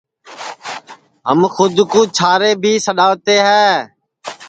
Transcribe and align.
ہم 1.27 1.39
کھود 1.53 1.75
کُو 1.91 2.01
چھارے 2.15 2.51
بھی 2.61 2.71
سڈؔاتے 2.85 3.35
ہے 3.47 3.65